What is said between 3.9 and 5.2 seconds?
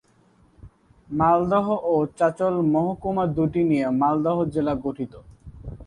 মালদহ জেলা গঠিত।